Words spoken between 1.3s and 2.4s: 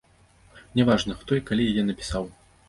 і калі яе напісаў.